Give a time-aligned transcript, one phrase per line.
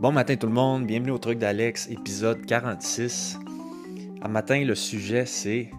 [0.00, 3.36] Bon matin tout le monde, bienvenue au truc d'Alex, épisode 46.
[4.22, 5.72] À matin, le sujet c'est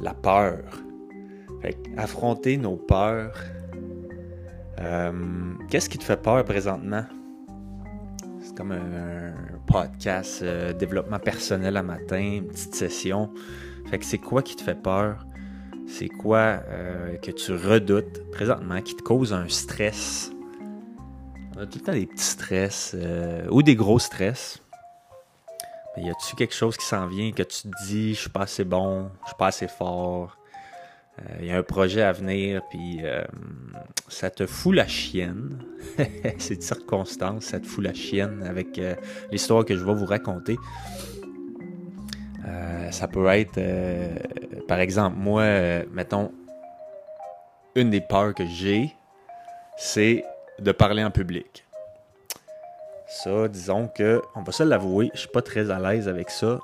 [0.00, 0.58] la peur.
[1.96, 3.38] Affronter nos peurs.
[4.80, 5.12] Euh,
[5.70, 7.04] qu'est-ce qui te fait peur présentement?
[8.40, 9.34] C'est comme un,
[9.68, 13.30] podcast euh, développement personnel à matin, une petite session.
[13.88, 15.24] Fait que c'est quoi qui te fait peur?
[15.86, 20.33] C'est quoi euh, que tu redoutes présentement, qui te cause un stress?
[21.56, 24.60] On a tout le temps des petits stress euh, ou des gros stress.
[25.96, 28.64] Y a-tu quelque chose qui s'en vient que tu te dis, je suis pas assez
[28.64, 30.36] bon, je suis pas assez fort,
[31.18, 33.00] il euh, y a un projet à venir, puis
[34.08, 35.64] ça te fout la chienne.
[36.38, 38.80] C'est une circonstance, ça te fout la chienne avec
[39.30, 40.56] l'histoire que je vais vous raconter.
[42.90, 43.60] ça peut être
[44.66, 46.32] par exemple, moi, euh, mettons,
[47.74, 48.94] une des peurs que j'ai,
[49.76, 50.24] c'est
[50.60, 51.64] de parler en public.
[53.06, 56.58] Ça, disons que, on va se l'avouer, je suis pas très à l'aise avec ça,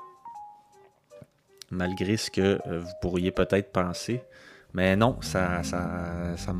[1.69, 4.21] malgré ce que euh, vous pourriez peut-être penser.
[4.73, 6.53] Mais non, ça, ça, ça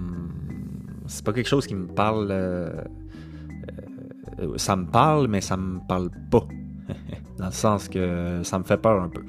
[1.07, 2.27] c'est pas quelque chose qui me parle.
[2.31, 2.71] Euh,
[4.57, 6.45] ça me parle, mais ça me parle pas.
[7.37, 9.23] Dans le sens que ça me fait peur un peu.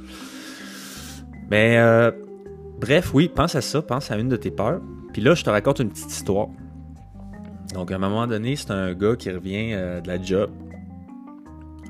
[1.50, 2.11] Mais euh,
[2.80, 4.80] bref, oui, pense à ça, pense à une de tes peurs.
[5.12, 6.48] Puis là, je te raconte une petite histoire.
[7.75, 10.51] Donc, à un moment donné, c'est un gars qui revient euh, de la job.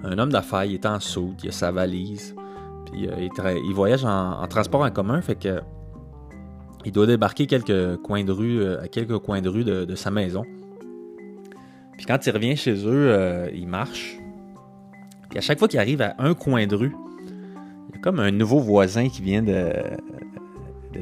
[0.05, 2.35] Un homme d'affaires, il est en soude, il a sa valise.
[2.91, 3.29] Puis euh,
[3.65, 5.61] il, voyage en, transport en commun, fait que
[6.85, 10.11] il doit débarquer quelques coins de rue, à quelques coins de rue de, de, sa
[10.11, 10.45] maison.
[11.97, 14.19] Puis quand il revient chez eux, il marche.
[15.33, 16.93] Puis à chaque fois qu'il arrive à un coin de rue,
[17.89, 19.73] il y a comme un nouveau voisin qui vient de,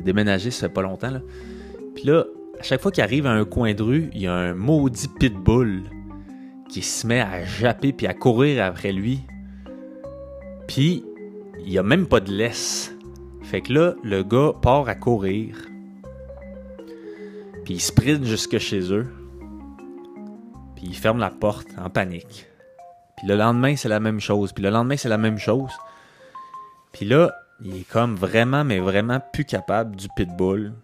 [0.04, 1.10] déménager, ça fait pas longtemps.
[1.10, 1.20] Là.
[1.94, 2.26] Puis là,
[2.60, 5.08] à chaque fois qu'il arrive à un coin de rue, il y a un maudit
[5.08, 5.82] pitbull
[6.68, 9.22] qui se met à japper puis à courir après lui.
[10.68, 11.02] Puis,
[11.60, 12.94] il n'y a même pas de laisse.
[13.42, 15.56] Fait que là, le gars part à courir.
[17.64, 19.08] Puis il sprint jusque chez eux.
[20.76, 22.46] Puis il ferme la porte en panique.
[23.16, 24.52] Puis le lendemain, c'est la même chose.
[24.52, 25.72] Puis le lendemain, c'est la même chose.
[26.92, 27.32] Puis là,
[27.64, 30.74] il est comme vraiment, mais vraiment plus capable du pitbull.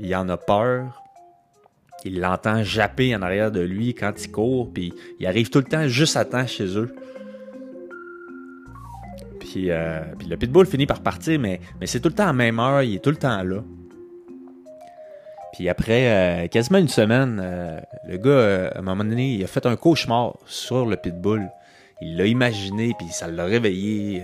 [0.00, 1.01] Il en a peur.
[2.04, 5.64] Il l'entend japper en arrière de lui quand il court, puis il arrive tout le
[5.64, 6.94] temps juste à temps chez eux.
[9.38, 12.32] Puis, euh, puis le pitbull finit par partir, mais, mais c'est tout le temps à
[12.32, 13.62] même heure, il est tout le temps là.
[15.52, 19.46] Puis après euh, quasiment une semaine, euh, le gars, à un moment donné, il a
[19.46, 21.50] fait un cauchemar sur le pitbull.
[22.00, 24.22] Il l'a imaginé, puis ça l'a réveillé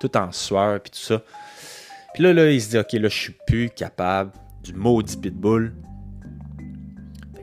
[0.00, 1.22] tout en sueur, puis tout ça.
[2.14, 4.32] Puis là, là, il se dit, OK, là, je suis plus capable
[4.62, 5.72] du maudit pitbull.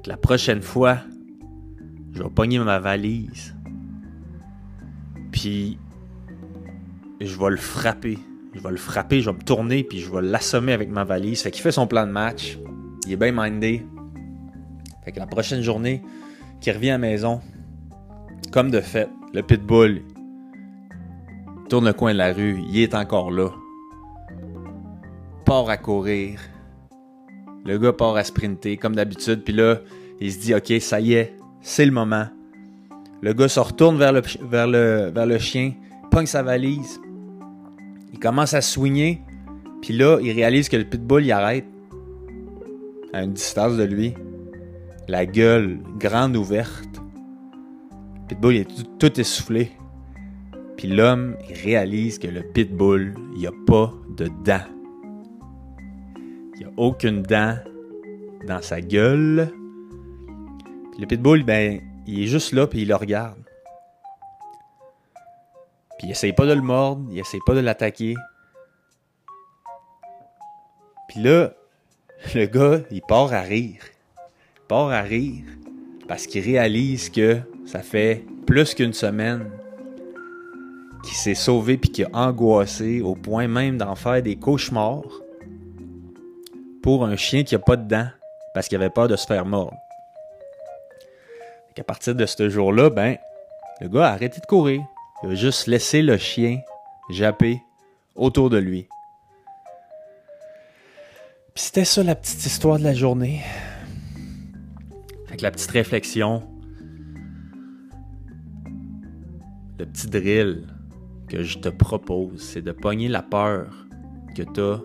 [0.08, 1.00] La prochaine fois,
[2.14, 3.54] je vais pogner ma valise.
[5.34, 5.78] Puis,
[7.20, 8.18] je vais le frapper.
[8.54, 11.42] Je vais le frapper, je vais me tourner, puis je vais l'assommer avec ma valise.
[11.42, 12.58] Fait qu'il fait son plan de match.
[13.06, 13.86] Il est bien mindé.
[15.04, 16.02] Fait que la prochaine journée,
[16.62, 17.42] qu'il revient à la maison,
[18.54, 20.04] comme de fait, le pitbull,
[21.68, 23.50] tourne le coin de la rue, il est encore là.
[25.44, 26.40] Part à courir.
[27.68, 29.82] Le gars part à sprinter comme d'habitude, puis là,
[30.22, 32.28] il se dit OK, ça y est, c'est le moment.
[33.22, 35.74] Le gars se retourne vers le, vers le, vers le chien,
[36.10, 37.02] pogne sa valise.
[38.14, 39.22] Il commence à soigner,
[39.82, 41.66] puis là, il réalise que le pitbull il arrête
[43.12, 44.14] à une distance de lui.
[45.10, 47.02] La gueule grande ouverte.
[48.22, 49.72] Le pitbull est tout, essoufflé.
[50.78, 54.77] Puis l'homme réalise que le pitbull, il n'y a pas de dents.
[56.60, 57.56] Il n'y a aucune dent
[58.48, 59.52] dans sa gueule.
[60.98, 63.38] Le pitbull, ben, il est juste là, puis il le regarde.
[66.00, 68.16] Puis il essaye pas de le mordre, il essaye pas de l'attaquer.
[71.10, 71.54] Puis là,
[72.36, 73.82] le gars, il part à rire.
[74.56, 75.44] Il part à rire
[76.08, 79.52] parce qu'il réalise que ça fait plus qu'une semaine
[81.04, 85.22] qui s'est sauvé puis qui a angoissé au point même d'en faire des cauchemars
[86.88, 88.08] pour un chien qui a pas de dents
[88.54, 89.76] parce qu'il avait peur de se faire mordre.
[91.78, 93.18] À partir de ce jour-là, ben,
[93.82, 94.82] le gars a arrêté de courir.
[95.22, 96.62] Il a juste laissé le chien
[97.10, 97.62] japper
[98.16, 98.88] autour de lui.
[101.54, 103.42] Puis c'était ça la petite histoire de la journée.
[105.28, 106.42] Avec la petite réflexion.
[109.78, 110.68] Le petit drill
[111.28, 113.74] que je te propose, c'est de pogner la peur
[114.38, 114.80] que tu as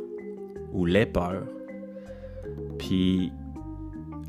[0.73, 1.47] ou les peurs.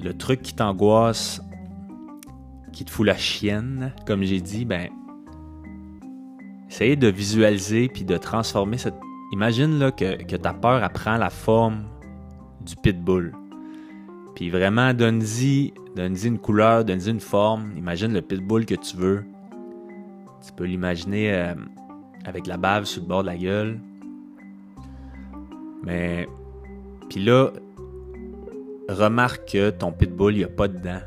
[0.01, 1.42] Le truc qui t'angoisse
[2.74, 4.89] qui te fout la chienne, comme j'ai dit, ben,
[6.69, 8.95] essayez de visualiser puis de transformer cette.
[9.31, 11.86] Imagine là, que, que ta peur apprend la forme
[12.62, 13.33] du pitbull.
[14.36, 17.71] Puis vraiment, donne-y donne une couleur, donne-y une forme.
[17.77, 19.24] Imagine le pitbull que tu veux.
[20.45, 21.56] Tu peux l'imaginer euh,
[22.25, 23.80] avec la bave sur le bord de la gueule.
[25.83, 26.27] Mais.
[27.10, 27.51] Puis là,
[28.90, 31.02] remarque que ton pitbull, il n'y a pas de dents.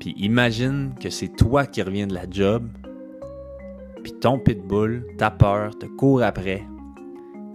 [0.00, 2.68] Puis imagine que c'est toi qui reviens de la job.
[4.02, 6.64] Puis ton pitbull, ta peur, te court après.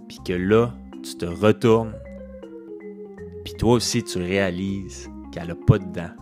[0.08, 0.72] Puis que là,
[1.02, 1.94] tu te retournes.
[3.44, 6.14] Puis toi aussi, tu réalises qu'elle a pas de dents.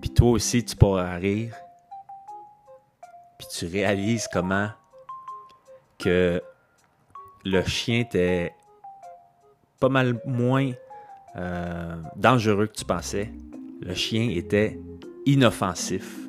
[0.00, 1.54] Puis toi aussi, tu pourras rire.
[3.38, 4.68] Puis tu réalises comment
[5.98, 6.42] que
[7.44, 8.52] le chien était
[9.84, 10.72] pas mal moins
[11.36, 13.30] euh, dangereux que tu pensais.
[13.82, 14.80] Le chien était
[15.26, 16.20] inoffensif.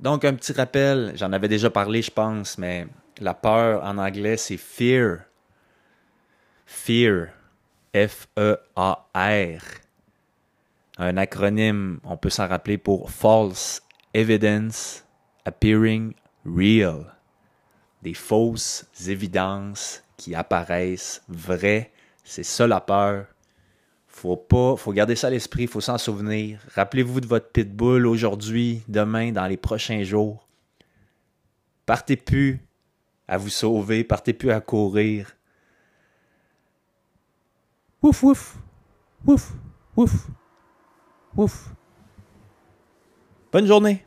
[0.00, 2.88] Donc, un petit rappel, j'en avais déjà parlé, je pense, mais
[3.20, 5.20] la peur en anglais, c'est fear.
[6.66, 7.28] Fear.
[7.94, 9.62] F-E-A-R.
[10.98, 13.80] Un acronyme, on peut s'en rappeler pour False
[14.12, 15.04] Evidence
[15.44, 17.19] Appearing Real.
[18.02, 21.92] Des fausses évidences qui apparaissent vraies.
[22.24, 23.26] C'est ça la peur.
[24.06, 26.60] Faut pas, faut garder ça à l'esprit, faut s'en souvenir.
[26.74, 30.46] Rappelez-vous de votre pitbull aujourd'hui, demain, dans les prochains jours.
[31.86, 32.60] Partez plus
[33.26, 35.36] à vous sauver, partez plus à courir.
[38.02, 38.56] Ouf, ouf,
[39.26, 39.52] ouf,
[39.96, 40.26] ouf,
[41.36, 41.70] ouf.
[43.52, 44.04] Bonne journée.